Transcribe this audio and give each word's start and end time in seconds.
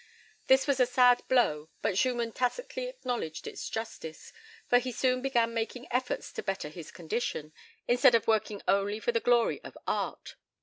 This 0.47 0.65
was 0.65 0.79
a 0.79 0.87
sad 0.87 1.21
blow, 1.27 1.69
but 1.83 1.95
Schumann 1.95 2.31
tacitly 2.31 2.87
acknowledged 2.87 3.45
its 3.45 3.69
justice, 3.69 4.33
for 4.67 4.79
he 4.79 4.91
soon 4.91 5.21
began 5.21 5.53
making 5.53 5.85
efforts 5.91 6.31
to 6.33 6.41
better 6.41 6.69
his 6.69 6.89
condition, 6.89 7.53
instead 7.87 8.15
of 8.15 8.25
working 8.27 8.63
only 8.67 8.99
for 8.99 9.11
the 9.11 9.19
glory 9.19 9.61
of 9.63 9.77
art. 9.85 10.37